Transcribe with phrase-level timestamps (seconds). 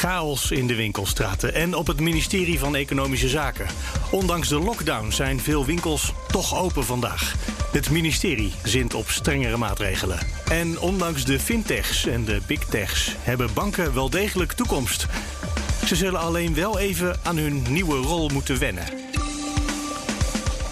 [0.00, 3.66] Chaos in de winkelstraten en op het ministerie van Economische Zaken.
[4.10, 7.34] Ondanks de lockdown zijn veel winkels toch open vandaag.
[7.72, 10.18] Het ministerie zint op strengere maatregelen.
[10.50, 15.06] En ondanks de fintechs en de big techs hebben banken wel degelijk toekomst.
[15.86, 18.84] Ze zullen alleen wel even aan hun nieuwe rol moeten wennen.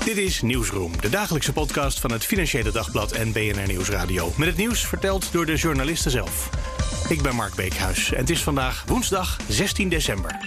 [0.04, 4.32] Dit is Nieuwsroom, de dagelijkse podcast van het Financiële Dagblad en BNR Nieuwsradio.
[4.36, 6.50] Met het nieuws verteld door de journalisten zelf.
[7.08, 10.38] Ik ben Mark Beekhuis en het is vandaag woensdag 16 december.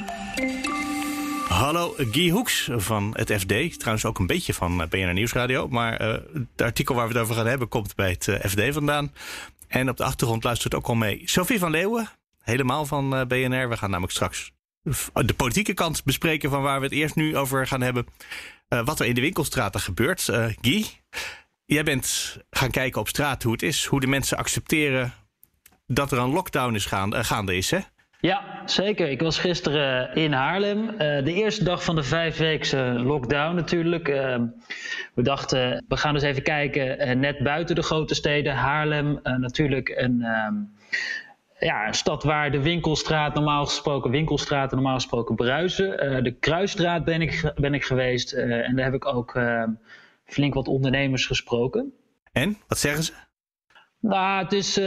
[1.48, 3.80] Hallo, Guy Hoeks van het FD.
[3.80, 5.68] Trouwens ook een beetje van BNR Nieuwsradio.
[5.68, 8.74] Maar uh, het artikel waar we het over gaan hebben komt bij het uh, FD
[8.74, 9.14] vandaan.
[9.68, 12.10] En op de achtergrond luistert ook al mee Sophie van Leeuwen.
[12.40, 13.70] Helemaal van BNR.
[13.70, 14.52] We gaan namelijk straks
[15.14, 18.06] de politieke kant bespreken van waar we het eerst nu over gaan hebben.
[18.68, 20.22] wat er in de winkelstraten gebeurt.
[20.62, 20.86] Guy,
[21.66, 23.86] jij bent gaan kijken op straat hoe het is.
[23.86, 25.14] Hoe de mensen accepteren
[25.94, 27.80] dat er een lockdown is gaande, gaande is, hè?
[28.20, 29.10] Ja, zeker.
[29.10, 30.90] Ik was gisteren in Haarlem.
[30.90, 34.08] Uh, de eerste dag van de vijfweekse lockdown natuurlijk.
[34.08, 34.36] Uh,
[35.14, 38.54] we dachten, we gaan eens even kijken, uh, net buiten de grote steden.
[38.54, 40.54] Haarlem natuurlijk een, ehm,
[41.60, 46.24] ja, een stad waar de winkelstraat normaal gesproken, winkelstraten normaal gesproken bruisen.
[46.24, 49.40] de Kruisstraat ben ik, ben ik geweest en daar heb ik ook
[50.26, 51.94] flink wat ondernemers gesproken.
[52.32, 53.14] En, wat zeggen ze?
[54.00, 54.80] Nou, het is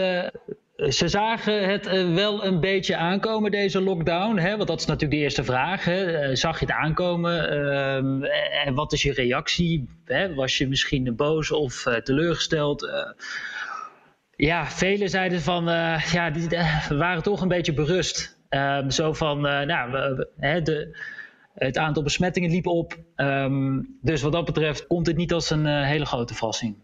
[0.76, 4.36] ze zagen het uh, wel een beetje aankomen, deze lockdown.
[4.38, 4.56] Hè?
[4.56, 5.84] Want dat is natuurlijk de eerste vraag.
[5.84, 6.28] Hè?
[6.28, 7.52] Uh, zag je het aankomen?
[7.52, 9.88] Uh, en wat is je reactie?
[10.04, 10.34] Hè?
[10.34, 12.88] Was je misschien boos of teleurgesteld?
[14.36, 15.64] ja, velen zeiden van,
[16.12, 16.48] ja, die,
[16.88, 18.38] waren toch een beetje berust.
[18.48, 20.98] Ehm, zo van, nou, hè, de,
[21.54, 22.98] het aantal besmettingen liep op.
[23.16, 26.76] Um, dus wat dat betreft komt het niet als een hele grote verrassing.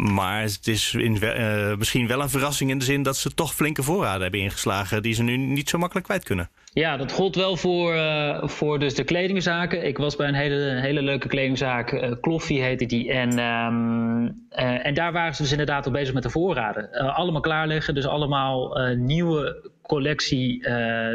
[0.00, 3.82] Maar het is uh, misschien wel een verrassing in de zin dat ze toch flinke
[3.82, 6.50] voorraden hebben ingeslagen die ze nu niet zo makkelijk kwijt kunnen.
[6.72, 9.86] Ja, dat gold wel voor, uh, voor dus de kledingzaken.
[9.86, 13.12] Ik was bij een hele, hele leuke kledingzaak, uh, Kloffie heette die.
[13.12, 14.46] En, um,
[14.82, 16.92] en daar waren ze dus inderdaad al bezig met de voorraden.
[16.92, 20.68] allemaal klaarleggen, dus allemaal nieuwe collectie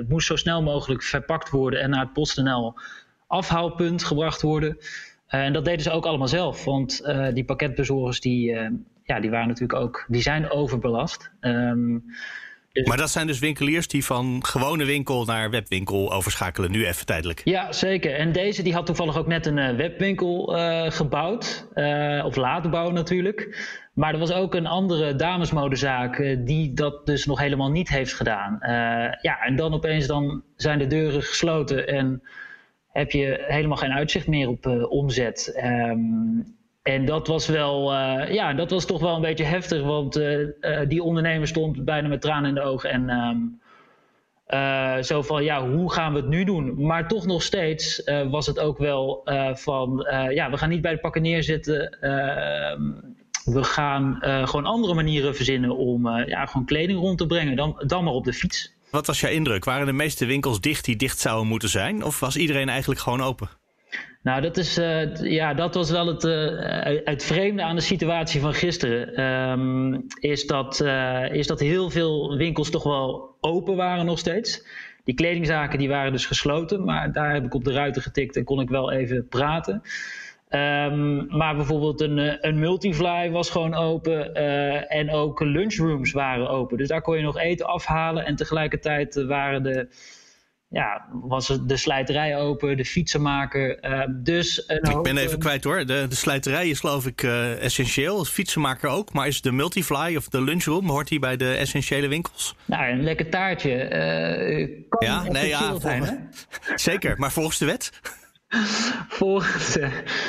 [0.08, 2.74] moest zo snel mogelijk verpakt worden en naar het PostNL
[3.28, 4.78] afhaalpunt gebracht worden.
[5.36, 8.68] Eh, en dat deden ze ook allemaal zelf, want uh, die pakketbezorgers die, uh,
[9.04, 11.32] ja, die waren natuurlijk ook, die zijn overbelast.
[11.42, 12.04] Um,
[12.72, 12.88] dus...
[12.88, 17.42] Maar dat zijn dus winkeliers die van gewone winkel naar webwinkel overschakelen, nu even tijdelijk.
[17.44, 18.16] Ja, zeker.
[18.16, 20.46] En deze die had toevallig ook net een webwinkel
[20.92, 21.68] gebouwd,
[22.24, 23.68] of laten bouwen natuurlijk.
[23.94, 28.58] Maar er was ook een andere damesmodezaak die dat dus nog helemaal niet heeft gedaan.
[29.22, 32.22] ja, en dan opeens dan zijn de deuren gesloten en
[32.96, 35.60] heb je helemaal geen uitzicht meer op uh, omzet.
[35.64, 40.18] Um, en dat was wel, uh, ja, dat was toch wel een beetje heftig, want
[40.18, 40.50] uh,
[40.88, 43.60] die ondernemer stond bijna met tranen in de ogen en um,
[45.04, 46.86] zo van, ja, hoe gaan we het nu doen?
[46.86, 49.22] Maar toch nog steeds was het ook wel
[49.54, 52.02] van, ja, we gaan niet bij de pakken neerzitten.
[52.02, 52.82] Ehm,
[53.46, 58.04] we gaan gewoon andere manieren verzinnen om ja, gewoon kleding rond te brengen, dan, dan
[58.04, 58.75] maar op de fiets.
[58.96, 59.66] Wat was jouw indruk?
[59.66, 62.04] Waren de meeste winkels dicht die dicht zouden moeten zijn?
[62.04, 63.50] Of was iedereen eigenlijk gewoon open?
[64.24, 68.54] Nou, dat, is, uh, ja, dat was wel het, uh, vreemde aan de situatie van
[68.54, 69.22] gisteren.
[69.24, 74.66] Um, is, dat, uh, is dat heel veel winkels toch wel open waren nog steeds.
[75.04, 78.44] Die kledingzaken die waren dus gesloten, maar daar heb ik op de ruiten getikt en
[78.44, 79.82] kon ik wel even praten.
[80.56, 86.50] Um, maar bijvoorbeeld een, eh, een multifly was gewoon open uh, en ook lunchrooms waren
[86.50, 86.78] open.
[86.78, 89.88] Dus daar kon je nog eten afhalen en tegelijkertijd waren de,
[90.68, 93.84] ja, was de slijterij open, de fietsenmaker.
[93.84, 95.86] Uh, dus ik ben even kwijt hoor.
[95.86, 99.14] De, de slijterij is geloof ik uh, essentieel, de fietsenmaker ook.
[99.14, 102.56] Maar is de multifly of de lunchroom, hoort die bij de essentiële winkels?
[102.66, 103.88] Nou, een lekker taartje.
[104.90, 106.30] kan ja, nee, ja, zijn,
[106.76, 107.92] Zeker, maar volgens de wet?
[109.08, 109.78] Volgens,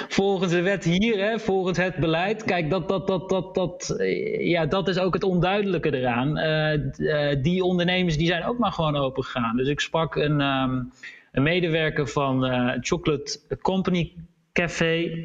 [0.08, 2.44] volgens de wet hier, hè, volgens het beleid.
[2.44, 3.94] Kijk, dat, dat, dat, dat, dat,
[4.38, 6.38] ja, dat is ook het onduidelijke eraan.
[6.38, 9.56] Uh, die ondernemers die zijn ook maar gewoon open gegaan.
[9.56, 10.93] Dus ik sprak een, um,
[11.32, 14.12] een medewerker van uh, Chocolate Company
[14.52, 15.25] Café.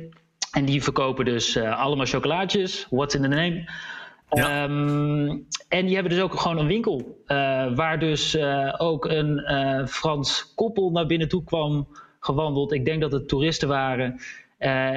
[0.52, 2.88] En die verkopen dus allemaal chocolaatjes.
[2.90, 3.70] What's in the name?
[4.30, 4.64] Ja.
[4.64, 7.24] Um, en die hebben dus ook gewoon een winkel.
[7.76, 8.38] waar dus
[8.78, 9.42] ook een
[9.88, 11.88] Frans koppel naar binnen toe kwam
[12.22, 12.72] gewandeld.
[12.72, 14.20] Ik denk dat het toeristen waren.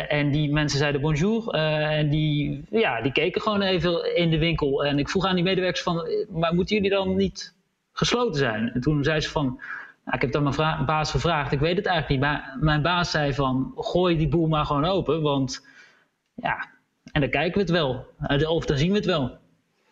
[0.09, 1.49] en die mensen zeiden bonjour.
[1.55, 4.85] en die, ja, die keken gewoon even in de winkel.
[4.85, 7.55] En ik vroeg aan die medewerkers van, maar moeten jullie dan niet
[7.93, 8.73] gesloten zijn?
[8.73, 9.45] En toen zei ze van,
[10.05, 11.53] nou, ik heb dan mijn baas gevraagd.
[11.53, 12.31] Ik weet het eigenlijk niet.
[12.31, 15.23] Maar mijn baas zei van, gooi die boel maar gewoon open.
[15.23, 15.67] Want
[16.35, 16.69] ja,
[17.13, 18.07] en dan kijken we het wel.
[18.49, 19.39] Of dan zien we het wel.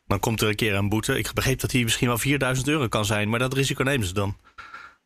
[0.07, 1.19] Dan komt er een keer een boete.
[1.19, 3.29] Ik begreep dat die misschien wel 4000 euro kan zijn.
[3.29, 4.37] Maar dat risico nemen ze dan.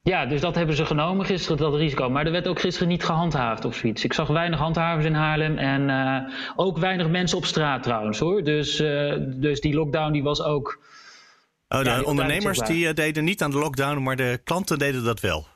[0.08, 2.10] Ja, dus dat hebben ze genomen gisteren, dat risico.
[2.10, 4.04] Maar er werd ook gisteren niet gehandhaafd of zoiets.
[4.04, 8.42] Ik zag weinig handhavers in Haarlem en uh, ook weinig mensen op straat trouwens hoor.
[8.42, 10.82] Dus, uh, dus die lockdown die was ook...
[11.68, 15.04] Oh, de ja, ondernemers die uh, deden niet aan de lockdown, maar de klanten deden
[15.04, 15.46] dat wel.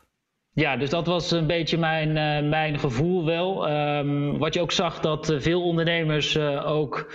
[0.52, 2.12] Ja, dus dat was een beetje mijn,
[2.48, 3.70] mijn gevoel wel.
[3.70, 7.12] Um, wat je ook zag, dat veel ondernemers ook...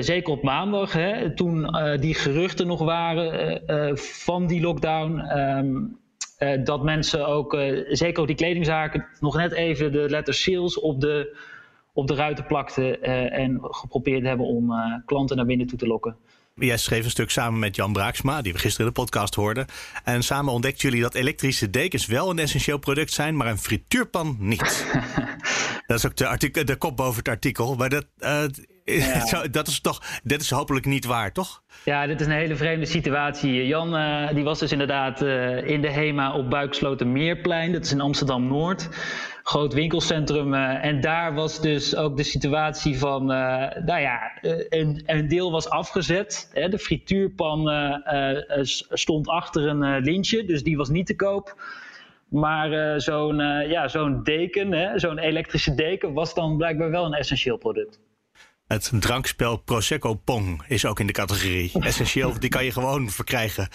[0.00, 3.60] zeker op maandag, hè, toen die geruchten nog waren
[3.98, 6.04] van die lockdown, um,
[6.38, 10.80] uh, dat mensen ook, uh, zeker ook die kledingzaken, nog net even de letter sales
[10.80, 11.36] op de,
[11.92, 14.72] op de ruiten plakten uh, en geprobeerd hebben om
[15.06, 16.16] klanten naar binnen toe te lokken.
[16.54, 19.66] Jij schreef een stuk samen met Jan Braaksma, die we gisteren in de podcast hoorden.
[20.04, 24.36] En samen ontdekten jullie dat elektrische dekens wel een essentieel product zijn, maar een frituurpan
[24.38, 24.86] niet.
[25.86, 27.74] dat is ook de, artikel, de kop boven het artikel.
[27.74, 28.06] Maar dat,
[28.86, 29.46] ja.
[29.58, 31.62] dat is toch, dit is hopelijk niet waar, toch?
[31.84, 33.66] Ja, dit is een hele vreemde situatie.
[33.66, 37.72] Jan uh, die was dus inderdaad uh, in de HEMA op Buikslotermeerplein.
[37.72, 38.88] Dat is in Amsterdam-Noord.
[39.42, 40.54] Groot winkelcentrum.
[40.54, 44.38] Uh, en daar was dus ook de situatie van, nou ja,
[44.68, 46.50] een, een, deel was afgezet.
[46.52, 46.68] Hè.
[46.68, 47.70] De frituurpan
[48.90, 51.62] stond achter een lintje, dus die was niet te koop.
[52.28, 53.36] Maar zo'n
[53.68, 58.00] ja, zo'n deken, zo'n elektrische deken, was dan blijkbaar wel een essentieel product.
[58.66, 61.72] Het drankspel Prosecco Pong is ook in de categorie.
[61.80, 63.68] Essentieel, die kan je gewoon verkrijgen.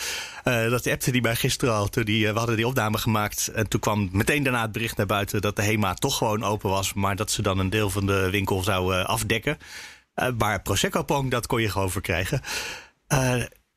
[0.44, 1.88] Uh, dat appte die bij gisteren al.
[1.88, 3.48] Toen die, uh, we hadden die opname gemaakt.
[3.48, 6.70] En toen kwam meteen daarna het bericht naar buiten dat de HEMA toch gewoon open
[6.70, 6.94] was.
[6.94, 9.58] Maar dat ze dan een deel van de winkel zou uh, afdekken.
[10.38, 12.42] maar Prosecco Pong, dat kon je gewoon verkrijgen.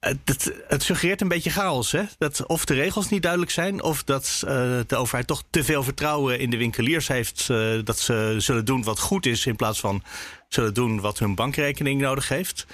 [0.05, 1.93] Het, het, suggereert een beetje chaos.
[1.93, 2.03] Hè?
[2.19, 4.51] Dat of de regels niet duidelijk zijn, of dat uh,
[4.87, 7.49] de overheid toch te veel vertrouwen in de winkeliers heeft.
[7.51, 10.03] Uh, dat ze zullen doen wat goed is, in plaats van
[10.49, 12.67] zullen doen wat hun bankrekening nodig heeft.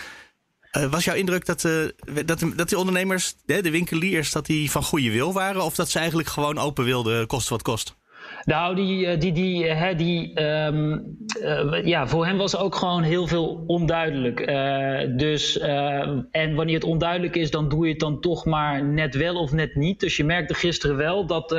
[0.90, 1.60] Was jouw indruk dat,
[2.24, 5.64] dat, dat die ondernemers, de winkeliers, dat die van goede wil waren?
[5.64, 7.94] Of dat ze eigenlijk gewoon open wilden, kost wat kost?
[8.44, 12.74] Nou, die, eh, die, die, eh, hè, die, um, uh, ja, voor hem was ook
[12.74, 14.46] gewoon heel veel onduidelijk.
[15.18, 15.58] Dus,
[16.30, 19.52] en wanneer het onduidelijk is, dan doe je het dan toch maar net wel of
[19.52, 20.00] net niet.
[20.00, 21.56] Dus je merkte gisteren wel dat,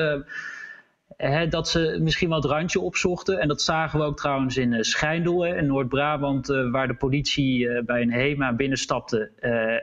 [1.18, 3.40] hè, dat ze misschien wat randje opzochten.
[3.40, 8.14] En dat zagen we ook trouwens in Schijndel, in Noord-Brabant, waar de politie bij een
[8.14, 9.32] HEMA binnenstapte.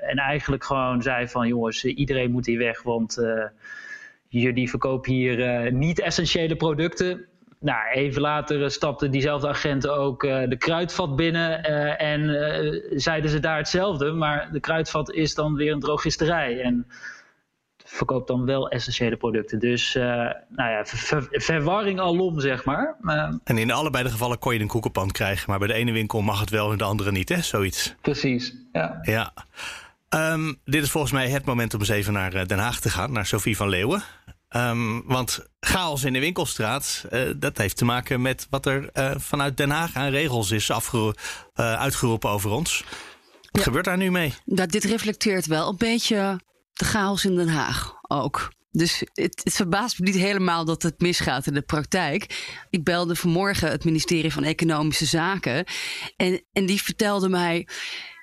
[0.00, 3.18] en eigenlijk gewoon zei van, jongens, iedereen moet hier weg, want
[4.28, 7.26] jullie verkopen hier uh, niet-essentiële producten.
[7.60, 11.62] Nou, even later stapten diezelfde agenten ook uh, de kruidvat binnen
[11.98, 12.20] en
[13.00, 14.12] zeiden ze daar hetzelfde.
[14.12, 16.86] Maar de kruidvat is dan weer een drogisterij en
[17.84, 19.58] verkoopt dan wel essentiële producten.
[19.58, 22.96] Dus nou ja, ver verwarring alom, zeg maar.
[23.44, 26.20] en in allebei de gevallen kon je een koekenpan krijgen, maar bij de ene winkel
[26.20, 27.42] mag het wel en de andere niet, hè?
[27.42, 27.94] Zoiets.
[28.00, 28.98] Precies, ja.
[29.02, 29.32] Ja.
[30.14, 33.12] Um, dit is volgens mij het moment om eens even naar Den Haag te gaan,
[33.12, 34.02] naar Sophie van Leeuwen.
[34.56, 39.10] Um, want chaos in de winkelstraat, uh, dat heeft te maken met wat er uh,
[39.16, 41.14] vanuit Den Haag aan regels is afgero uh,
[41.74, 42.84] uitgeroepen over ons.
[43.40, 43.62] Wat ja.
[43.62, 44.34] gebeurt daar nu mee?
[44.44, 46.40] Dat dit reflecteert wel een beetje
[46.72, 48.52] de chaos in Den Haag ook.
[48.70, 52.46] Dus het, het, verbaast me niet helemaal dat het misgaat in de praktijk.
[52.70, 55.64] Ik belde vanmorgen het ministerie van Economische Zaken.
[56.16, 57.68] En, en die vertelde mij.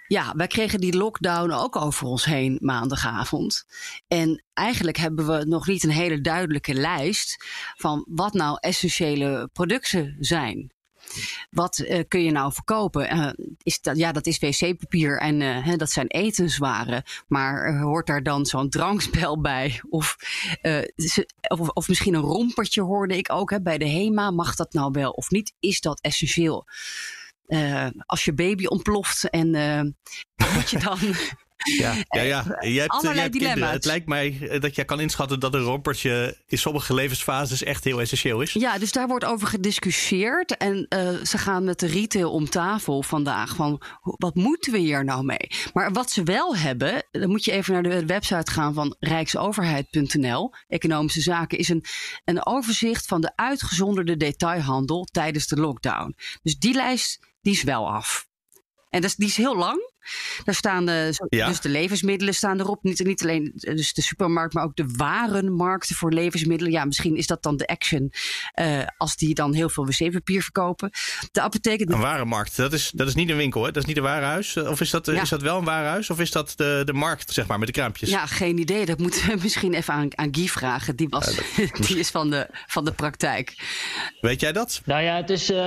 [0.07, 3.65] Ja, wij kregen die lockdown ook over ons heen maandagavond.
[4.07, 7.45] En eigenlijk hebben we nog niet een hele duidelijke lijst
[7.77, 10.74] van wat nou essentiële producten zijn.
[11.50, 13.15] Wat uh, kun je nou verkopen?
[13.15, 13.29] Uh,
[13.63, 17.03] is dat, ja, dat is wc-papier en uh, dat zijn etenswaren.
[17.27, 19.81] Maar hoort daar dan zo'n drankspel bij?
[19.89, 20.17] Of,
[21.47, 24.31] of, of, misschien een rompertje hoorde ik ook hè, bij de HEMA.
[24.31, 25.53] Mag dat nou wel of niet?
[25.59, 26.65] Is dat essentieel?
[27.48, 29.82] Uh, als je baby ontploft en uh,
[30.54, 30.98] moet je dan.
[31.64, 32.44] Ja, ja, ja.
[32.60, 33.70] Je hebt, je hebt kinderen.
[33.70, 37.84] Het lijkt mij eh, dat jij kan inschatten dat een rompertje in sommige levensfases echt
[37.84, 38.54] heel essentieel is.
[38.54, 40.58] Ja, dus daar wordt over gediscussieerd.
[40.58, 45.04] En uh, ze gaan met de retail om tafel vandaag van wat moeten we hier
[45.04, 45.50] nou mee?
[45.74, 50.54] Maar wat ze wel hebben, dan moet je even naar de website gaan van rijksoverheid.nl.
[50.68, 51.86] Economische zaken is een,
[52.24, 56.16] een overzicht van de uitgezonderde detailhandel tijdens de lockdown.
[56.42, 58.28] Dus die lijst die is wel af.
[58.90, 59.92] En dat is, die is heel lang.
[60.43, 62.83] Daar staan de, dus de levensmiddelen staan erop.
[62.83, 66.71] Niet, niet alleen dus de supermarkt, maar ook de warenmarkten voor levensmiddelen.
[66.71, 68.12] Ja, misschien is dat dan de action
[68.97, 70.91] als die dan heel veel wc-papier verkopen.
[71.31, 71.91] De apotheken.
[71.91, 73.71] Een warenmarkt, dat is, dat is niet een winkel, hè?
[73.71, 74.57] Dat is niet een warenhuis.
[74.57, 76.09] Of is dat, is dat wel een warenhuis?
[76.09, 78.09] Of is dat de, de markt, zeg maar, met de kraampjes?
[78.09, 78.85] Ja, geen idee.
[78.85, 80.95] Dat moeten we misschien even aan, aan Guy vragen.
[80.95, 81.35] Die, was,
[81.88, 83.53] die is van de, van de praktijk.
[84.21, 84.81] Weet jij dat?
[84.85, 85.57] Nou ja, het is, uh,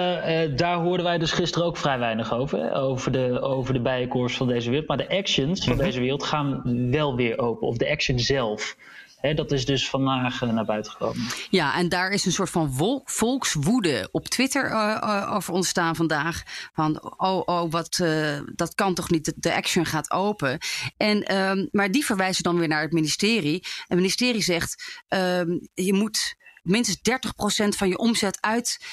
[0.56, 2.72] daar hoorden wij dus gisteren ook vrij weinig over.
[2.72, 3.80] Over de, over de
[4.36, 4.88] van deze wereld.
[4.88, 5.84] Maar de actions van mhm.
[5.84, 7.68] deze wereld gaan wel weer open.
[7.68, 8.76] Of de action zelf
[9.20, 11.26] dat is dus vandaag eh, naar buiten gekomen.
[11.50, 16.42] Ja, en daar is een soort van volkswoede op Twitter uh, over ontstaan vandaag.
[16.72, 17.96] Van, oh, oh, wat,
[18.54, 20.58] dat kan toch niet, de action gaat open.
[20.96, 23.60] En, ehm, maar die verwijzen dan weer naar het ministerie.
[23.62, 28.84] En het ministerie zegt, ehm, je moet minstens 30% van je omzet uit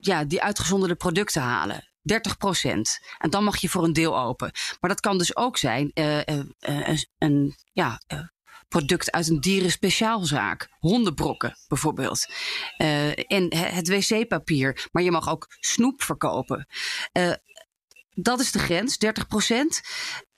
[0.00, 1.84] ja, die uitgezonderde producten halen.
[2.12, 2.14] 30%
[3.18, 4.50] En dan mag je voor een deel open.
[4.80, 8.00] Maar dat kan dus ook zijn uh, uh, een, ja,
[8.68, 10.68] product uit een dierenspeciaalzaak.
[10.78, 12.26] Hondenbrokken bijvoorbeeld.
[13.26, 14.88] En het wc-papier.
[14.92, 16.66] Maar je mag ook snoep verkopen.
[18.18, 19.80] Dat is de grens, 30 procent.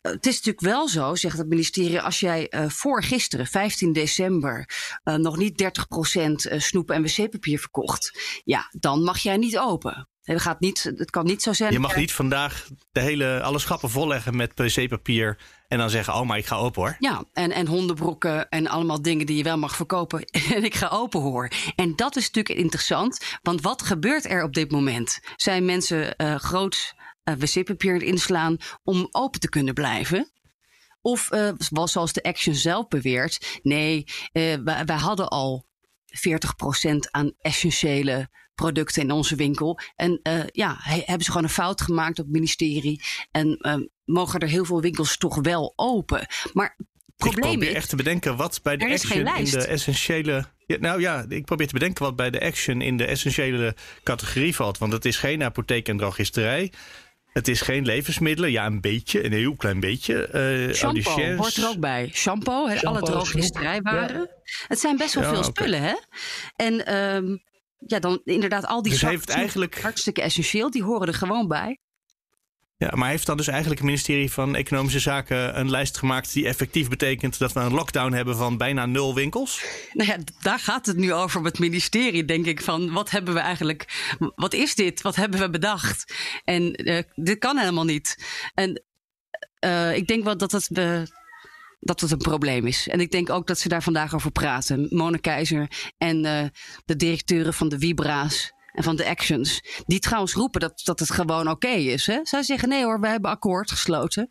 [0.01, 4.69] Eh, het is natuurlijk wel zo, zegt het ministerie, als jij voor gisteren, 15 december,
[5.03, 10.09] nog niet 30% snoep en wc-papier verkocht, ja, dan mag jij niet open.
[10.33, 11.73] Het, gaat niet, het kan niet zo zijn.
[11.73, 16.27] Je mag niet vandaag de hele, alle schappen volleggen met wc-papier en dan zeggen, oh,
[16.27, 16.97] maar ik ga open hoor.
[16.99, 20.25] Ja, en, en hondenbroeken en allemaal dingen die je wel mag verkopen.
[20.55, 21.51] en ik ga open hoor.
[21.77, 23.25] En dat is natuurlijk interessant.
[23.43, 25.21] Want wat gebeurt er op dit moment?
[25.37, 26.95] Zijn mensen uh, groots
[27.25, 30.31] uh, wc-papier inslaan om open te kunnen blijven?
[31.01, 31.53] Of uh,
[31.85, 35.67] zoals de Action zelf beweert, nee, wij, wij hadden al
[36.09, 38.29] 40% aan essentiële
[38.59, 39.79] producten in onze winkel.
[39.97, 43.03] En uh, ja, hebben ze gewoon een fout gemaakt op het ministerie.
[43.31, 43.75] En uh,
[44.05, 46.27] mogen er heel veel winkels toch wel open.
[46.53, 46.77] Maar
[47.17, 50.45] probleem ik probeer is, echt te bedenken wat bij de action in de essentiële.
[50.67, 54.55] Ja, nou ja, ik probeer te bedenken wat bij de action in de essentiële categorie
[54.55, 54.79] valt.
[54.79, 56.73] Want het is geen apotheek en drogisterij.
[57.33, 58.51] Het is geen levensmiddelen.
[58.51, 60.29] Ja, een beetje, een heel klein beetje.
[60.69, 62.11] Uh, Shampoo hoort er ook bij.
[62.13, 64.21] Shampoo, Shampoo alle drogisterijwaren.
[64.21, 64.27] Ja.
[64.69, 65.95] Het zijn best wel veel spullen, hè?
[66.57, 67.43] En um,
[67.87, 69.81] ja, dan inderdaad al die dus heeft eigenlijk...
[69.81, 70.71] hartstikke essentieel.
[70.71, 71.79] Die horen er gewoon bij.
[72.79, 76.47] Ja, maar heeft dan dus eigenlijk het ministerie van Economische Zaken een lijst gemaakt die
[76.47, 79.65] effectief betekent dat we een lockdown hebben van bijna nul winkels?
[79.93, 82.63] Nou ja, daar gaat het nu over op het ministerie, denk ik.
[82.63, 85.03] Van wat hebben we eigenlijk, wat is dit?
[85.03, 86.15] Wat hebben we bedacht?
[86.45, 88.25] En uh, dit kan helemaal niet.
[88.55, 88.83] En
[89.65, 90.69] uh, ik denk wel dat het.
[90.73, 91.03] Uh,
[91.81, 92.89] dat het een probleem is.
[92.89, 94.87] En ik denk ook dat ze daar vandaag over praten.
[94.91, 96.45] Mona Keizer en uh,
[96.85, 99.83] de directeuren van de Vibra's en van de Actions.
[99.87, 102.07] Die trouwens roepen dat, dat het gewoon oké is.
[102.07, 102.19] Hè?
[102.23, 104.29] Zij zeggen nee hoor, wij hebben akkoord gesloten.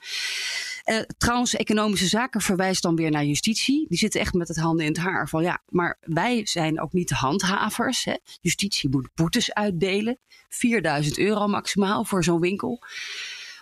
[0.85, 3.85] Uh, trouwens, economische zaken verwijst dan weer naar justitie.
[3.89, 5.29] Die zitten echt met het handen in het haar.
[5.29, 8.03] Van ja, maar wij zijn ook niet de handhavers.
[8.03, 8.15] Hè?
[8.41, 10.19] Justitie moet boetes uitdelen.
[10.49, 12.83] 4000 euro maximaal voor zo'n winkel.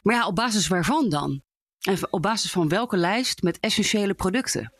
[0.01, 1.41] Maar ja, op basis waarvan dan?
[1.85, 4.73] En op basis van welke lijst met essentiële producten?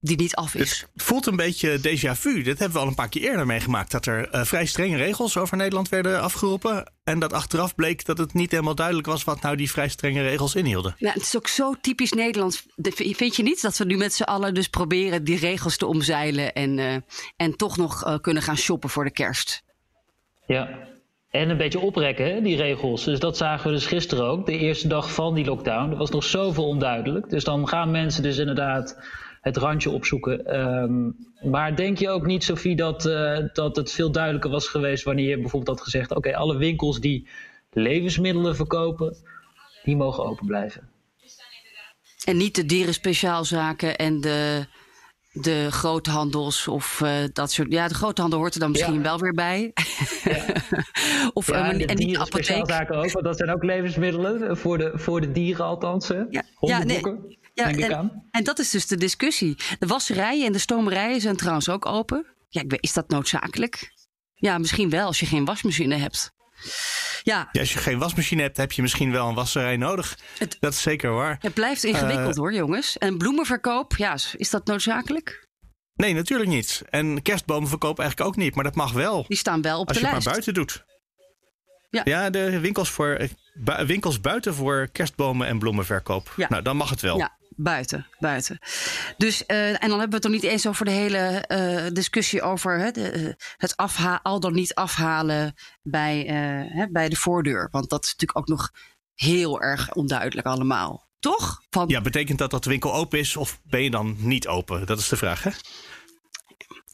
[0.00, 0.86] Die niet af is.
[0.92, 2.42] Het voelt een beetje déjà vu.
[2.42, 3.90] Dit hebben we al een paar keer eerder meegemaakt.
[3.90, 6.92] Dat er uh, vrij strenge regels over Nederland werden afgeroepen.
[7.04, 10.22] En dat achteraf bleek dat het niet helemaal duidelijk was wat nou die vrij strenge
[10.22, 10.94] regels inhielden.
[10.98, 12.66] Ja, het is ook zo typisch Nederlands.
[12.92, 16.52] Vind je niet dat we nu met z'n allen dus proberen die regels te omzeilen.
[16.52, 16.96] En, uh,
[17.36, 19.62] en toch nog uh, kunnen gaan shoppen voor de kerst?
[20.46, 20.88] Ja,
[21.36, 23.04] en een beetje oprekken, die regels.
[23.04, 24.46] Dus dat zagen we dus gisteren ook.
[24.46, 25.90] De eerste dag van die lockdown.
[25.90, 27.30] Er was nog zoveel onduidelijk.
[27.30, 28.98] Dus dan gaan mensen dus inderdaad
[29.40, 30.60] het randje opzoeken.
[30.60, 35.04] Um, maar denk je ook niet, Sophie, dat, uh, dat het veel duidelijker was geweest
[35.04, 37.28] wanneer je bijvoorbeeld had gezegd: oké, alle winkels die
[37.70, 39.16] levensmiddelen verkopen,
[39.84, 40.88] die mogen open blijven.
[42.24, 44.66] En niet de dierenspeciaalzaken en de
[45.40, 47.72] de groothandels of uh, dat soort.
[47.72, 49.00] Ja, de groothandel hoort er dan misschien ja.
[49.00, 49.72] wel weer bij.
[50.24, 50.44] Ja.
[51.32, 52.70] of ja, en, en die apotheek.
[52.92, 56.08] ook, want dat zijn ook levensmiddelen voor de, voor de dieren althans.
[56.08, 56.22] Hè?
[56.30, 57.02] Ja, ja, nee,
[57.54, 59.56] ja en, en, dat is dus de discussie.
[59.78, 62.26] De wasserijen en de stomerijen zijn trouwens ook open.
[62.48, 63.92] Ja, ik weet, is dat noodzakelijk?
[64.34, 66.34] Ja, misschien wel als je geen wasmachine hebt.
[67.22, 67.48] Ja.
[67.52, 67.60] ja.
[67.60, 70.18] als je geen wasmachine hebt, heb je misschien wel een wasserij nodig.
[70.38, 71.36] Het, dat is zeker waar.
[71.40, 72.98] Het blijft ingewikkeld uh, hoor, jongens.
[72.98, 75.46] En bloemenverkoop, ja, is dat noodzakelijk?
[75.94, 76.82] Nee, natuurlijk niet.
[76.90, 79.24] En kerstbomenverkoop eigenlijk ook niet, maar dat mag wel.
[79.28, 80.14] Die staan wel op de lijst.
[80.14, 80.84] Als je het maar buiten doet.
[81.90, 86.32] Ja, ja de winkels, voor, eh, winkels buiten voor kerstbomen en bloemenverkoop.
[86.36, 86.46] Ja.
[86.48, 87.18] Nou, dan mag het wel.
[87.18, 88.58] Ja, buiten, buiten.
[89.16, 92.42] Dus, uh, en dan hebben we het nog niet eens over de hele uh, discussie
[92.42, 96.20] over hè, de, het afha al dan niet afhalen bij,
[96.72, 97.68] hè, bij de voordeur.
[97.70, 98.70] Want dat is natuurlijk ook nog
[99.14, 101.08] heel erg onduidelijk allemaal.
[101.18, 101.62] Toch?
[101.70, 101.88] Van...
[101.88, 104.86] Ja, betekent dat dat de winkel open is of ben je dan niet open?
[104.86, 105.50] Dat is de vraag, hè?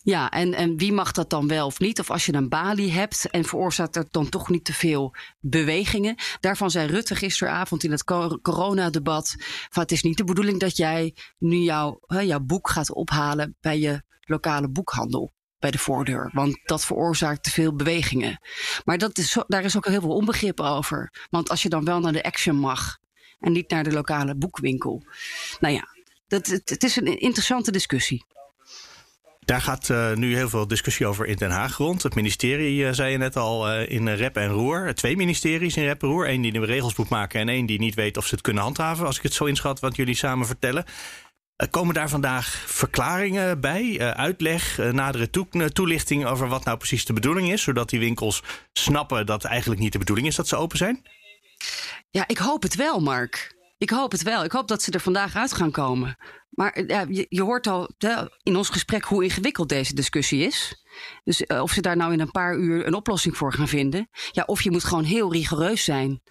[0.02, 2.00] Ja, en, en wie mag dat dan wel of niet?
[2.00, 6.14] Of als je een balie hebt en veroorzaakt er dan toch niet te veel bewegingen.
[6.40, 8.04] Daarvan zei Rutte gisteravond in het
[8.42, 9.34] coronadebat:
[9.70, 13.78] van het is niet de bedoeling dat jij nu jouw, jouw boek gaat ophalen bij
[13.78, 16.30] je lokale boekhandel bij de voordeur.
[16.32, 18.40] Want dat veroorzaakt te veel bewegingen.
[18.84, 21.26] Maar dat is, daar is ook heel veel onbegrip over.
[21.30, 22.98] Want als je dan wel naar de Action mag
[23.38, 25.02] en niet naar de lokale boekwinkel.
[25.60, 25.88] Nou ja,
[26.26, 28.24] dat, het is een interessante discussie.
[29.44, 32.02] Daar gaat uh, nu heel veel discussie over in Den Haag rond.
[32.02, 34.94] Het ministerie, uh, zei je net al, uh, in rep en roer.
[34.94, 36.28] Twee ministeries in rep en roer.
[36.28, 38.62] Eén die de regels moet maken en één die niet weet of ze het kunnen
[38.62, 39.06] handhaven.
[39.06, 40.84] Als ik het zo inschat wat jullie samen vertellen.
[41.70, 45.30] Komen daar vandaag verklaringen bij, uitleg, nadere
[45.72, 49.92] toelichting over wat nou precies de bedoeling is, zodat die winkels snappen dat eigenlijk niet
[49.92, 51.02] de bedoeling is dat ze open zijn?
[52.10, 53.54] Ja, ik hoop het wel, Mark.
[53.78, 54.44] Ik hoop het wel.
[54.44, 56.16] Ik hoop dat ze er vandaag uit gaan komen.
[56.52, 57.90] Maar ja, je, je hoort al
[58.42, 60.84] in ons gesprek hoe ingewikkeld deze discussie is.
[61.24, 64.08] Dus uh, of ze daar nou in een paar uur een oplossing voor gaan vinden.
[64.30, 66.22] Ja, of je moet gewoon heel rigoureus zijn.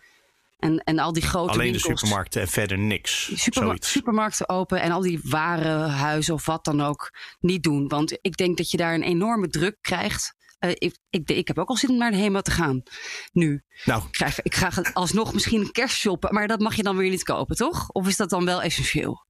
[0.60, 3.32] En, en al die grote Alleen winkels, de supermarkten en verder niks.
[3.34, 7.88] Superma supermarkten open en al die warenhuizen of wat dan ook niet doen.
[7.88, 11.58] Want ik denk dat je daar een enorme druk krijgt uh, ik, ik, ik, heb
[11.58, 12.84] ook al zin om naar de HEMA te gaan.
[13.32, 13.64] Nu.
[13.86, 14.04] Nou.
[14.12, 16.34] Ik, ga, ik ga alsnog misschien een kerst shoppen.
[16.34, 17.90] Maar dat mag je dan weer niet kopen, toch?
[17.90, 19.26] Of is dat dan wel essentieel?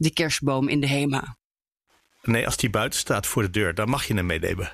[0.00, 1.36] Die kerstboom in de HEMA.
[2.22, 4.72] Nee, als die buiten staat voor de deur, dan mag je hem meenemen.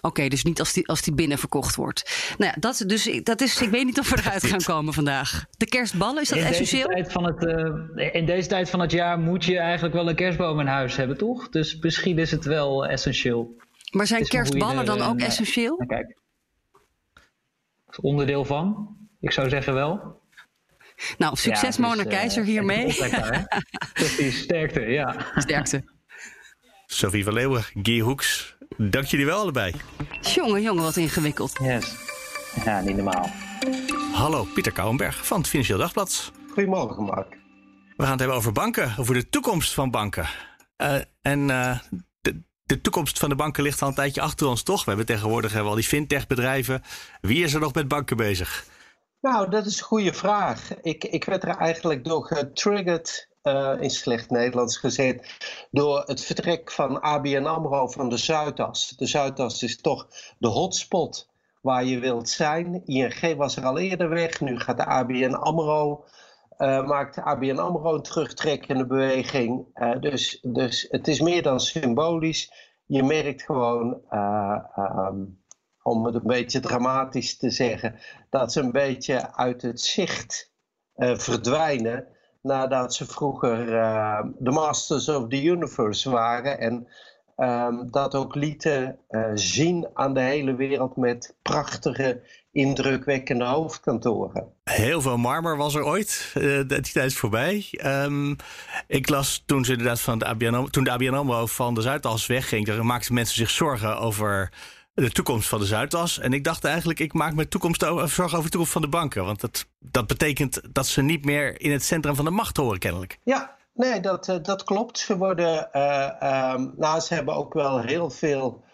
[0.00, 2.34] Oké, dus niet als die, als die binnen verkocht wordt.
[2.38, 5.44] Nou ja, dat, dus, dat is, ik weet niet of we eruit gaan komen vandaag.
[5.56, 6.86] De kerstballen, is dat in essentieel?
[6.86, 10.08] Deze tijd van het, uh, in deze tijd van het jaar moet je eigenlijk wel
[10.08, 11.48] een kerstboom in huis hebben, toch?
[11.48, 13.56] Dus misschien is het wel essentieel.
[13.90, 15.76] Maar zijn kerstballen dan ook essentieel?
[15.86, 16.18] Kijk.
[18.00, 18.96] Onderdeel van?
[19.20, 20.22] Ik zou zeggen wel.
[21.18, 22.94] Nou, succes ja, Mona uh, Keizer hiermee.
[23.92, 25.16] Precies, sterkte, ja.
[25.36, 25.84] Sterkte.
[26.86, 29.74] Sophie van Leeuwen, Guy Hoeks, dank jullie wel allebei.
[30.20, 31.58] Jongen, jongen, wat ingewikkeld.
[31.62, 31.94] Yes.
[32.64, 33.30] Ja, niet normaal.
[34.12, 36.32] Hallo, Pieter Kouwenberg van het Financieel Dagblad.
[36.52, 37.36] Goedemorgen, Mark.
[37.96, 40.28] We gaan het hebben over banken, over de toekomst van banken.
[40.76, 41.78] Uh, en uh,
[42.66, 44.84] de toekomst van de banken ligt al een tijdje achter ons, toch?
[44.84, 46.82] We hebben tegenwoordig hebben al die fintech-bedrijven.
[47.20, 48.66] Wie is er nog met banken bezig?
[49.24, 50.80] Nou, dat is een goede vraag.
[50.82, 55.36] Ik, ik werd er eigenlijk door getriggerd, uh, in slecht Nederlands gezet,
[55.70, 58.88] door het vertrek van ABN AMRO van de Zuidas.
[58.88, 60.08] De Zuidas is toch
[60.38, 62.82] de hotspot waar je wilt zijn.
[62.84, 66.04] ING was er al eerder weg, nu gaat de ABN AMRO
[66.58, 69.66] uh, maakt ABN AMRO een terugtrekkende beweging.
[69.74, 72.52] Uh, dus, dus het is meer dan symbolisch.
[72.86, 75.43] Je merkt gewoon, um,
[75.86, 77.94] om het een beetje dramatisch te zeggen,
[78.30, 80.52] dat ze een beetje uit het zicht
[80.96, 82.06] verdwijnen.
[82.42, 83.66] Nadat ze vroeger
[84.38, 86.58] de Masters of the Universe waren.
[86.58, 86.88] En
[87.36, 88.98] um, dat ook lieten
[89.34, 94.52] zien aan de hele wereld met prachtige indrukwekkende hoofdkantoren.
[94.64, 96.32] Heel veel marmer was er ooit.
[96.34, 97.68] Uh, die tijd is voorbij.
[97.84, 98.36] Um,
[98.86, 102.26] ik las toen ze inderdaad van de ABN, toen de ABN AMRO van de Zuidas
[102.26, 104.52] wegging, daar maakten mensen zich zorgen over
[104.94, 106.18] de toekomst van de Zuidas.
[106.18, 109.24] En ik dacht eigenlijk, ik maak me toekomst, zorgen over de toekomst van de banken.
[109.24, 112.78] Want dat, dat betekent dat ze niet meer in het centrum van de macht horen,
[112.78, 113.18] kennelijk.
[113.24, 114.98] Ja, nee, dat, uh, dat klopt.
[114.98, 118.64] Ze worden, uh, hebben ook wel heel veel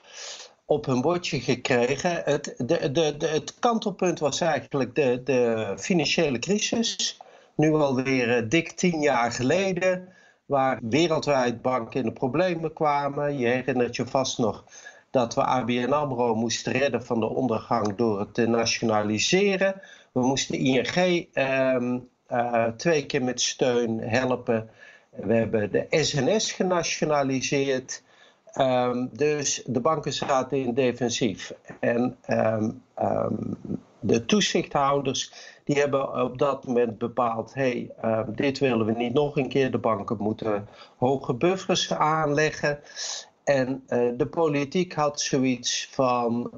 [0.64, 2.22] op hun bordje gekregen.
[2.24, 7.16] Het, de, de, het kantelpunt was eigenlijk de, de financiële crisis.
[7.56, 10.08] Nu alweer uh, dik tien jaar geleden,
[10.46, 13.38] waar wereldwijd banken in de problemen kwamen.
[13.38, 14.64] Je herinnert je vast nog
[15.10, 19.80] dat we ABN AMRO moesten redden van de ondergang door het te nationaliseren.
[20.12, 24.70] We moesten ING ehm, uh, twee keer met steun helpen.
[25.10, 28.02] We hebben de SNS genationaliseerd.
[28.54, 31.52] Um, dus de banken zaten in defensief.
[31.80, 32.82] En um,
[34.00, 35.32] de toezichthouders
[35.64, 37.90] die hebben op dat moment bepaald: hey,
[38.28, 39.70] dit willen we niet nog een keer.
[39.70, 42.78] De banken moeten hoge buffers aanleggen.
[43.50, 46.50] En uh, de politiek had zoiets van: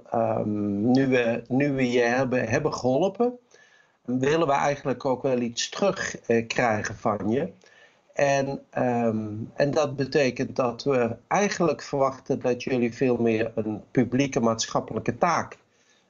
[0.92, 3.38] nu, we, nu we je hebben, geholpen,
[4.04, 7.52] willen we eigenlijk ook wel iets terugkrijgen uh, van je.
[8.14, 14.40] En, um, en dat betekent dat we eigenlijk verwachten dat jullie veel meer een publieke
[14.40, 15.58] maatschappelijke taak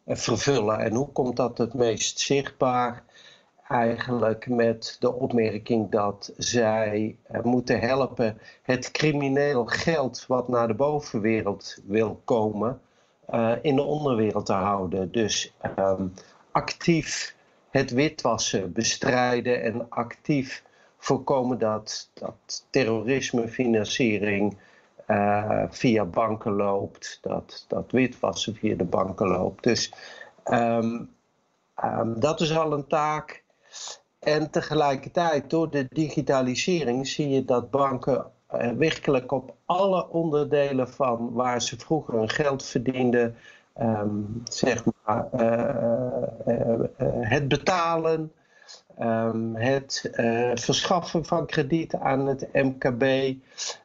[0.06, 0.78] uh, vervullen.
[0.78, 3.04] En hoe komt dat het meest zichtbaar?
[3.72, 10.74] Eigenlijk met de opmerking dat zij uh, moeten helpen het crimineel geld wat naar de
[10.74, 12.80] bovenwereld wil komen,
[13.34, 15.12] uh, in de onderwereld te houden.
[15.12, 16.12] Dus um,
[16.50, 17.36] actief
[17.70, 20.62] het witwassen bestrijden en actief
[20.98, 24.58] voorkomen dat, dat terrorisme, financiering
[25.08, 29.62] uh, via banken loopt, dat, dat witwassen via de banken loopt.
[29.62, 29.92] Dus
[30.44, 31.10] um,
[31.84, 33.41] um, dat is al een taak.
[34.18, 41.32] En tegelijkertijd, door de digitalisering, zie je dat banken uh, werkelijk op alle onderdelen van
[41.32, 43.36] waar ze vroeger hun geld verdienden,
[43.80, 46.84] um, zeg maar, uh,
[47.20, 48.32] het betalen,
[49.00, 50.10] um, het
[50.54, 53.34] verschaffen van krediet aan het MKB,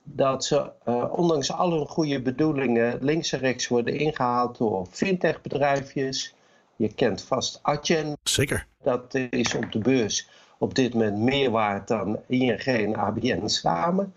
[0.04, 0.72] dat ze
[1.12, 6.36] ondanks al hun goede bedoelingen links en rechts worden ingehaald door fintechbedrijfjes.
[6.78, 8.18] Je kent vast Adyen.
[8.24, 8.68] Zeker.
[8.82, 14.14] Dat is op de beurs op dit moment meer waard dan ING en ABN samen.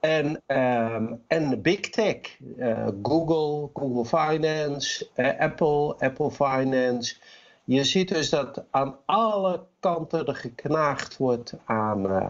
[0.00, 2.16] En, um, en big tech,
[2.58, 7.16] uh, Google, Google Finance, uh, Apple, Apple Finance.
[7.64, 12.26] Je ziet dus dat aan alle kanten er geknaagd wordt aan, uh,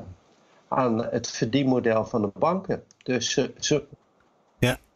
[0.69, 2.83] aan het verdienmodel van de banken.
[3.03, 3.85] Dus ze,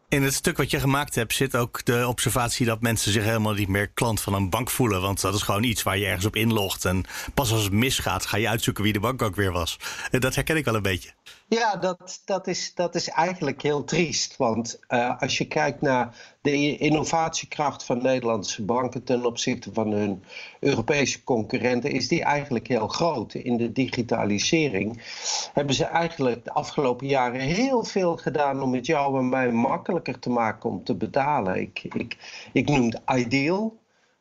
[0.08, 3.52] in het stuk wat je gemaakt hebt zit ook de observatie dat mensen zich helemaal
[3.52, 5.00] niet meer klant van een bank voelen.
[5.00, 6.84] Want dat is gewoon iets waar je ergens op inlogt.
[6.84, 9.78] En pas als het misgaat, ga je uitzoeken wie de bank ook weer was.
[10.10, 11.10] En dat herken ik wel een beetje.
[11.48, 14.36] Ja, dat, dat, is, dat is eigenlijk heel triest.
[14.36, 20.22] Want uh, als je kijkt naar de innovatiekracht van Nederlandse banken ten opzichte van hun
[20.60, 23.34] Europese concurrenten, is die eigenlijk heel groot.
[23.34, 25.02] In de digitalisering
[25.52, 30.18] hebben ze eigenlijk de afgelopen jaren heel veel gedaan om het jou en mij makkelijker
[30.18, 31.60] te maken om te betalen.
[31.60, 32.16] Ik, ik,
[32.52, 33.76] ik noem het Ideal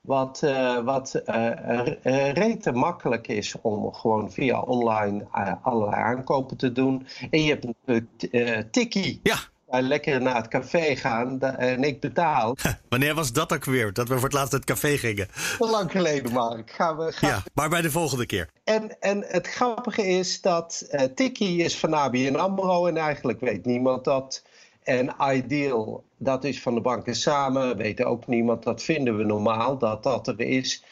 [0.05, 5.27] wat, uh, wat uh, rete makkelijk is om gewoon via online
[5.61, 7.07] allerlei aankopen te doen.
[7.29, 9.19] En je hebt een tikkie.
[9.23, 9.37] Ja.
[9.67, 12.57] Lekker naar het café gaan en ik betaal.
[12.89, 13.93] Wanneer was dat ook weer?
[13.93, 15.27] Dat we voor het laatst naar het café gingen?
[15.57, 16.71] Te lang geleden, Mark.
[16.71, 17.29] Gaan we, gaan...
[17.29, 18.49] Ja, maar bij de volgende keer.
[18.63, 24.03] En, en het grappige is dat Tikkie is van ABN AMRO en eigenlijk weet niemand
[24.03, 24.43] dat.
[24.86, 27.78] En Ideal, dat is van de banken samen.
[27.78, 30.84] Weet ook niemand, dat vinden we normaal dat dat er is.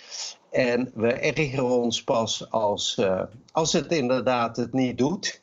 [0.50, 5.42] En we ergeren ons pas als, uh, als het inderdaad het niet doet.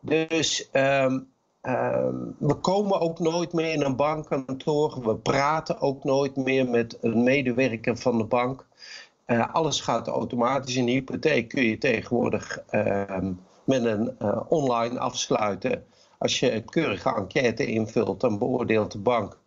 [0.00, 1.28] Dus um,
[1.62, 5.00] um, we komen ook nooit meer in een bankkantoor.
[5.02, 8.66] We praten ook nooit meer met een medewerker van de bank.
[9.26, 10.74] Uh, alles gaat automatisch.
[10.74, 13.18] Een hypotheek kun je tegenwoordig uh,
[13.64, 15.84] met een uh, online afsluiten
[16.18, 19.38] als je een keurige enquête invult, dan beoordeelt de bank,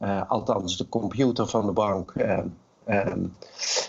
[0.00, 2.38] uh, althans de computer van de bank, uh,
[2.88, 3.36] um,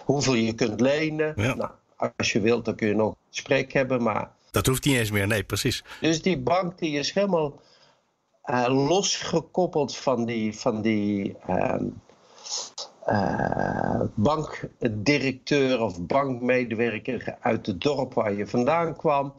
[0.06, 1.34] hoeveel je kunt lenen.
[1.36, 1.56] Ja.
[1.56, 1.72] Nou,
[2.18, 4.32] als je wilt, dan kun je nog een gesprek hebben, maar...
[4.52, 5.84] Dat hoeft niet eens meer, nee, precies.
[6.02, 7.62] Dus die bank die is helemaal
[8.46, 12.02] uh, losgekoppeld van die, van die um,
[14.16, 19.34] bankdirecteur of bankmedewerker uit het dorp waar je vandaan kwam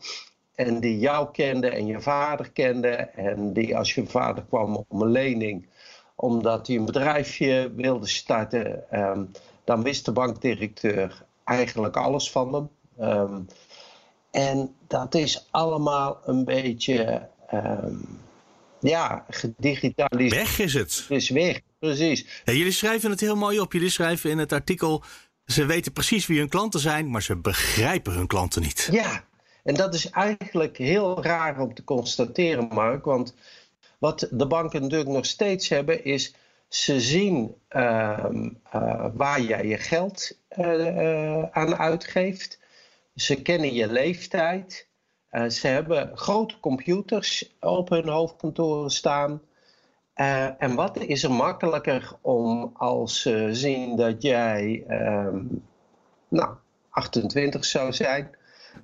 [0.55, 2.89] en die jou kende en je vader kende.
[3.15, 5.67] En die als je vader kwam om een lening,
[6.15, 9.31] omdat hij een bedrijfje wilde starten, um,
[9.65, 12.69] dan wist de bankdirecteur eigenlijk alles van hem.
[13.09, 13.47] Um,
[14.31, 18.19] en dat is allemaal een beetje, um,
[18.81, 20.43] ja, gedigitaliseerd.
[20.43, 21.05] Weg is het.
[21.09, 22.43] Het is weg, precies.
[22.45, 23.73] Ja, jullie schrijven het heel mooi op.
[23.73, 25.03] Jullie schrijven in het artikel,
[25.47, 28.89] ze weten precies wie hun klanten zijn, maar ze begrijpen hun klanten niet.
[28.93, 29.25] Ja,
[29.65, 33.05] en dat is eigenlijk heel raar om te constateren, Mark.
[33.05, 33.35] Want
[33.99, 36.35] wat de banken natuurlijk nog steeds hebben, is
[36.69, 38.27] ze zien uh,
[38.75, 42.61] uh, waar jij je geld uh, aan uitgeeft.
[43.15, 44.89] Ze kennen je leeftijd.
[45.49, 49.43] ze hebben grote computers op hun hoofdkantoren staan.
[50.59, 55.45] en wat is er makkelijker om als ze zien dat jij ehm,
[56.29, 56.55] nou,
[56.91, 58.31] 28 zou zijn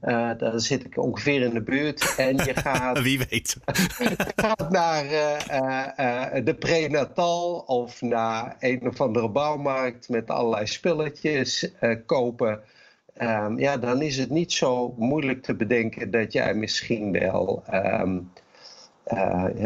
[0.02, 2.14] uh, daar zit ik ongeveer in de buurt.
[2.16, 3.00] En je gaat.
[3.00, 3.56] Wie weet.
[3.98, 10.66] je gaat naar uh, uh, de prenatal of naar een of andere bouwmarkt met allerlei
[10.66, 11.72] spulletjes
[12.06, 12.60] kopen.
[13.22, 18.32] Um, ja, dan is het niet zo moeilijk te bedenken dat jij misschien wel um,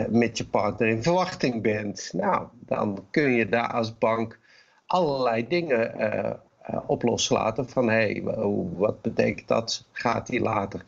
[0.08, 2.10] met je partner in verwachting bent.
[2.12, 4.38] Nou, dan kun je daar als bank
[4.86, 7.68] allerlei dingen uh, op loslaten.
[7.68, 8.22] Van hé, hey,
[8.76, 9.84] wat betekent dat?
[9.92, 10.84] Gaat hij later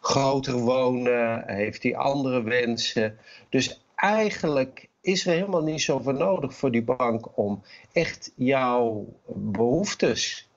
[0.00, 1.42] groter wonen?
[1.46, 3.18] Heeft hij andere wensen?
[3.48, 7.62] Dus eigenlijk is er helemaal niet zoveel nodig voor die bank om
[7.92, 10.48] echt jouw behoeftes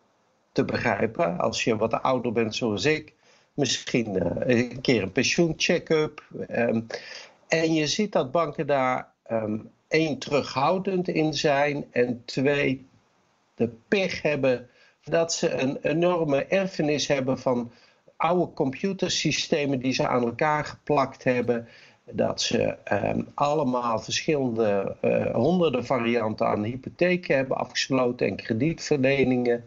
[0.52, 1.40] te begrijpen.
[1.40, 3.14] Als je wat ouder bent zoals ik,
[3.54, 6.24] misschien uh, een keer een pensioencheck-up.
[6.50, 6.88] Um,
[7.48, 12.86] en je ziet dat banken daar um, één terughoudend in zijn en twee
[13.56, 14.70] de pech hebben
[15.04, 17.72] dat ze een enorme erfenis hebben van
[18.18, 21.68] oude computersystemen die ze aan elkaar geplakt hebben.
[22.12, 29.64] Dat ze ehm, allemaal verschillende uh, honderden varianten aan hypotheken hebben afgesloten en kredietverleningen.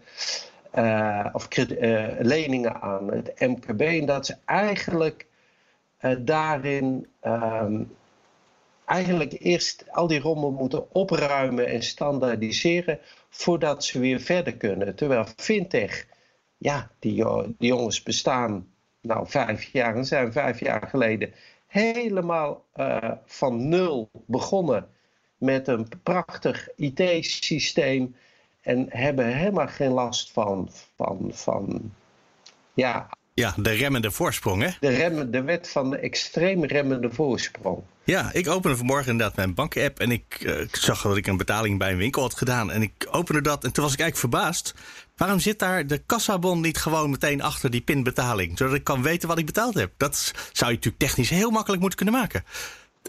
[0.75, 3.81] Uh, of uh, leningen aan het MKB.
[3.81, 5.27] En dat ze eigenlijk
[6.19, 7.91] daarin um,
[8.87, 14.95] eigenlijk eerst al die rommel moeten opruimen en standaardiseren voordat ze weer verder kunnen.
[14.95, 16.07] Terwijl fintech,
[16.57, 17.25] ja, die,
[17.59, 18.67] jongens bestaan
[19.01, 21.33] nou vijf jaar en zijn vijf jaar geleden
[21.67, 24.89] helemaal uh, van nul begonnen
[25.39, 28.17] met een prachtig IT-systeem
[28.61, 31.93] en hebben helemaal geen last van, van, van
[32.75, 33.09] ja,
[33.41, 34.71] ja, de remmende voorsprong, hè?
[34.81, 37.83] De, rem, de wet van de extreem remmende voorsprong.
[38.05, 41.37] Ja, ik opende vanmorgen inderdaad mijn bankapp en ik, uh, ik, zag dat ik een
[41.37, 42.71] betaling bij een winkel had gedaan.
[42.71, 44.75] En ik opende dat en toen was ik eigenlijk verbaasd.
[45.17, 48.59] Waarom zit daar de kassabon niet gewoon meteen achter die pinbetaling?
[48.59, 49.91] Zodat ik kan weten wat ik betaald heb.
[49.97, 52.45] Dat zou je natuurlijk technisch heel makkelijk moeten kunnen maken.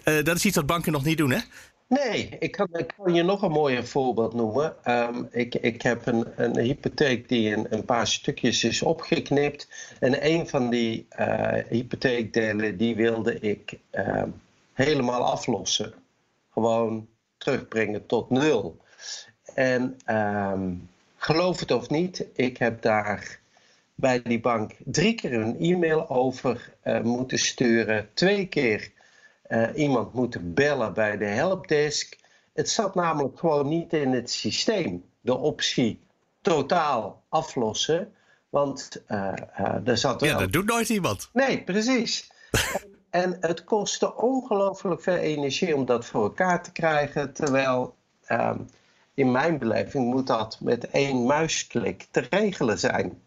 [0.04, 1.40] Uh, dat is iets wat banken nog niet doen, hè?
[1.88, 4.76] Nee, ik kan, kan, je nog een mooier voorbeeld noemen.
[4.86, 9.68] Um, ik, ik heb een, een hypotheek die in een paar stukjes is opgeknipt.
[10.00, 14.24] En een van die uh, hypotheekdelen die wilde ik uh,
[14.74, 15.94] helemaal aflossen.
[16.52, 18.78] Gewoon terugbrengen tot nul.
[19.54, 23.40] En um, geloof het of niet, ik heb daar
[23.96, 28.10] bij die bank drie keer een e-mail over uh, moeten sturen.
[28.14, 28.92] Twee keer
[29.50, 32.18] uh, iemand moeten bellen bij de helpdesk.
[32.54, 36.00] Het zat namelijk gewoon niet in het systeem, de optie
[36.42, 38.14] totaal aflossen.
[38.50, 40.30] Want uh, er zat wel...
[40.30, 41.30] Ja, dat doet nooit iemand.
[41.34, 42.32] Nee, precies.
[42.52, 42.92] en,
[43.24, 47.34] en, het kostte ongelooflijk veel energie om dat voor elkaar te krijgen.
[47.34, 48.60] Terwijl ehm,
[49.14, 53.22] in mijn beleving moet dat met één muisklik te regelen zijn.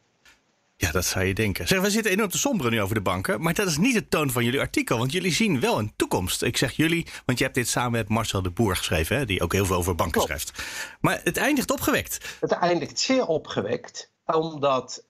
[0.80, 1.68] Ja, dat zou je denken.
[1.68, 3.42] Zeg, we zitten enorm te somberen nu over de banken.
[3.42, 4.98] Maar dat is niet de toon van jullie artikel.
[4.98, 6.42] Want jullie zien wel een toekomst.
[6.42, 9.16] Ik zeg jullie, want je hebt dit samen met Marcel de Boer geschreven.
[9.16, 10.40] Hè, die ook heel veel over banken Klopt.
[10.40, 10.62] schrijft.
[11.00, 12.36] Maar het eindigt opgewekt.
[12.40, 14.10] Het eindigt zeer opgewekt.
[14.26, 15.04] Omdat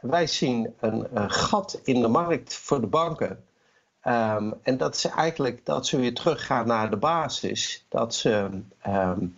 [0.00, 3.44] wij zien een, een gat in de markt voor de banken.
[4.04, 7.86] Um, en dat ze eigenlijk dat ze weer teruggaan naar de basis.
[7.88, 8.48] Dat ze...
[8.86, 9.36] Um,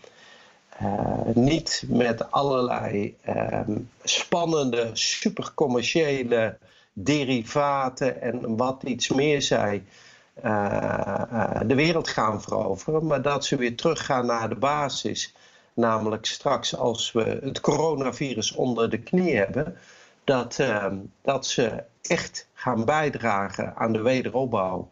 [0.83, 6.59] uh, niet met allerlei um, spannende, supercommerciële
[6.93, 9.85] derivaten en wat iets meer zij
[10.45, 15.35] uh, uh, de wereld gaan veroveren, maar dat ze weer teruggaan naar de basis.
[15.75, 19.77] Namelijk straks als we het coronavirus onder de knie hebben,
[20.25, 24.89] dat, ehm, dat ze echt gaan bijdragen aan de wederopbouw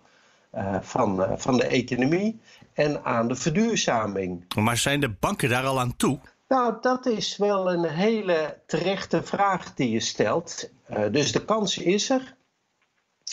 [0.80, 2.40] van, van de economie
[2.76, 4.54] en aan de verduurzaming.
[4.54, 6.18] Maar zijn de banken daar al aan toe?
[6.48, 10.70] Nou, dat is wel een hele terechte vraag die je stelt.
[10.90, 12.34] Uh, dus de kans is er.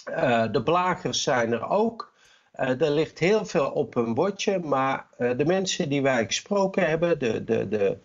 [0.10, 2.14] Uh, de blagers zijn er ook.
[2.56, 7.20] Uh, er ligt heel veel op hun bordje, maar de mensen die wij gesproken hebben,
[7.20, 7.98] de, de, de,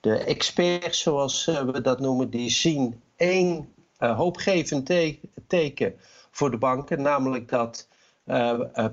[0.00, 5.94] de experts zoals we dat noemen, die zien één hoopgevend te teken
[6.30, 7.88] voor de banken, namelijk dat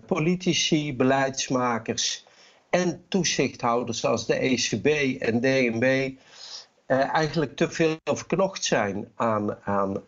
[0.06, 2.26] politici, beleidsmakers
[2.70, 4.86] en toezichthouders zoals de ECB
[5.22, 6.12] en DNB
[6.86, 10.04] eh, eigenlijk te veel verknocht zijn aan, aan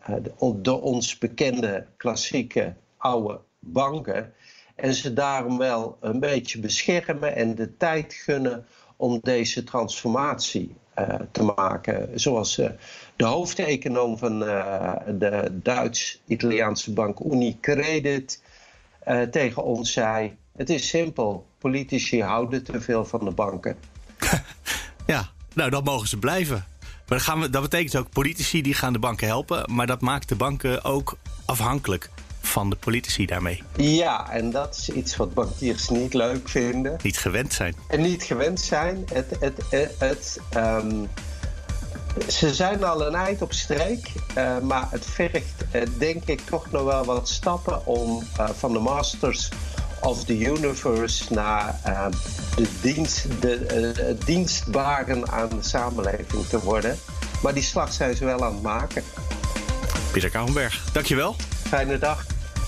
[0.62, 4.32] de, ons bekende klassieke oude banken.
[4.74, 10.74] En ze daarom wel een beetje beschermen en de tijd gunnen om deze transformatie
[11.30, 12.20] te maken.
[12.20, 12.54] Zoals
[13.16, 18.42] de hoofdeconoom van de Duits-Italiaanse bank Unicredit
[19.06, 23.76] uh, tegen ons zei: Het is simpel, politici houden te veel van de banken.
[25.06, 26.64] ja, nou dan mogen ze blijven.
[26.80, 30.00] Maar dat, gaan we, dat betekent ook politici die gaan de banken helpen, maar dat
[30.00, 32.10] maakt de banken ook afhankelijk
[32.40, 33.62] van de politici daarmee.
[33.76, 36.98] Ja, en dat is iets wat bankiers niet leuk vinden.
[37.02, 37.74] Niet gewend zijn.
[37.88, 39.04] En niet gewend zijn.
[39.12, 41.08] Het, het, het, het um,
[42.28, 46.70] ze zijn al een eind op streek, uh, maar het vergt uh, denk ik toch
[46.70, 49.48] nog wel wat stappen om uh, van de Masters
[50.00, 51.80] of the Universe naar
[52.56, 56.98] de, dienst, de dienstbaren aan de samenleving te worden.
[57.42, 59.04] Maar die slag zijn ze wel aan het maken.
[60.12, 61.36] Pieter Kouwenberg, dankjewel.
[61.68, 62.26] Fijne dag.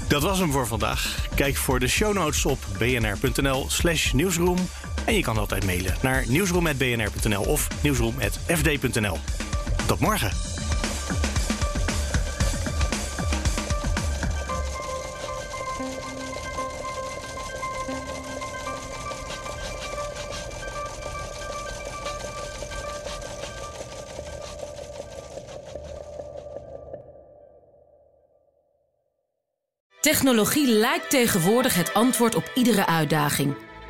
[0.09, 1.27] Dat was hem voor vandaag.
[1.35, 4.59] Kijk voor de show notes op bnr.nl slash nieuwsroom.
[5.05, 9.19] En je kan altijd mailen naar nieuwsroom.bnr.nl of nieuwsroom.fd.nl.
[9.87, 10.31] Tot morgen.
[30.01, 33.57] Technologie lijkt tegenwoordig het antwoord op iedere uitdaging.